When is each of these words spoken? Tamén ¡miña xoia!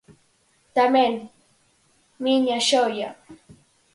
Tamén 0.77 1.11
¡miña 2.25 2.57
xoia! 2.69 3.09